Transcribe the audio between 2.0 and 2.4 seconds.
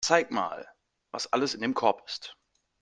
ist.